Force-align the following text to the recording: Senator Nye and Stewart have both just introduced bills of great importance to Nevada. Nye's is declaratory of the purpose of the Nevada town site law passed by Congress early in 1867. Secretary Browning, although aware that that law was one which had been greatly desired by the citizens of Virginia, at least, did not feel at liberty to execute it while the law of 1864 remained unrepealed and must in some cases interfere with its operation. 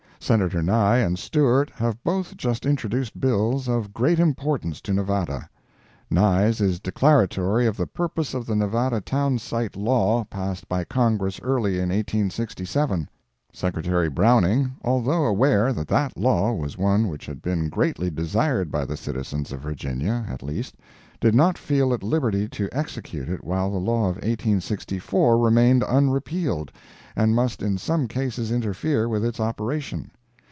Senator 0.23 0.61
Nye 0.61 0.99
and 0.99 1.17
Stewart 1.17 1.71
have 1.71 2.01
both 2.03 2.37
just 2.37 2.63
introduced 2.63 3.19
bills 3.19 3.67
of 3.67 3.91
great 3.91 4.19
importance 4.19 4.79
to 4.81 4.93
Nevada. 4.93 5.49
Nye's 6.11 6.61
is 6.61 6.79
declaratory 6.79 7.65
of 7.65 7.75
the 7.75 7.87
purpose 7.87 8.35
of 8.35 8.45
the 8.45 8.55
Nevada 8.55 9.01
town 9.01 9.39
site 9.39 9.75
law 9.75 10.23
passed 10.25 10.69
by 10.69 10.83
Congress 10.83 11.39
early 11.41 11.77
in 11.79 11.89
1867. 11.89 13.09
Secretary 13.51 14.09
Browning, 14.09 14.73
although 14.83 15.25
aware 15.25 15.73
that 15.73 15.87
that 15.87 16.15
law 16.15 16.53
was 16.53 16.77
one 16.77 17.07
which 17.07 17.25
had 17.25 17.41
been 17.41 17.67
greatly 17.67 18.11
desired 18.11 18.71
by 18.71 18.85
the 18.85 18.95
citizens 18.95 19.51
of 19.51 19.59
Virginia, 19.59 20.23
at 20.29 20.43
least, 20.43 20.75
did 21.19 21.35
not 21.35 21.57
feel 21.57 21.93
at 21.93 22.01
liberty 22.01 22.47
to 22.47 22.69
execute 22.71 23.27
it 23.27 23.43
while 23.43 23.69
the 23.69 23.77
law 23.77 24.03
of 24.09 24.15
1864 24.17 25.37
remained 25.37 25.83
unrepealed 25.87 26.71
and 27.15 27.35
must 27.35 27.61
in 27.61 27.77
some 27.77 28.07
cases 28.07 28.51
interfere 28.53 29.07
with 29.09 29.23
its 29.23 29.39
operation. 29.39 30.09